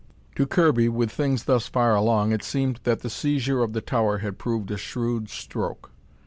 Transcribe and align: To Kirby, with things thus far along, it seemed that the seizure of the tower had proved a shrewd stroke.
To 0.33 0.47
Kirby, 0.47 0.89
with 0.89 1.11
things 1.11 1.43
thus 1.43 1.67
far 1.67 1.93
along, 1.93 2.31
it 2.31 2.41
seemed 2.43 2.79
that 2.85 3.01
the 3.01 3.07
seizure 3.11 3.61
of 3.61 3.73
the 3.73 3.81
tower 3.81 4.17
had 4.17 4.39
proved 4.39 4.71
a 4.71 4.77
shrewd 4.77 5.29
stroke. 5.29 5.91